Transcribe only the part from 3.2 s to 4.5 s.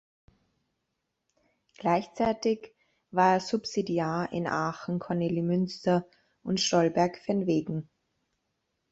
er Subsidiar in